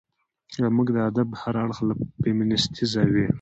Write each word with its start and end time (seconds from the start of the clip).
زموږ 0.63 0.87
د 0.95 0.97
ادب 1.09 1.29
هر 1.41 1.55
اړخ 1.63 1.79
له 1.87 1.93
فيمنستي 2.21 2.83
زاويې 2.93 3.27